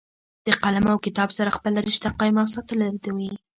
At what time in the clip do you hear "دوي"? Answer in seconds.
3.05-3.29